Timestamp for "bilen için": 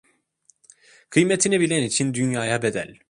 1.61-2.13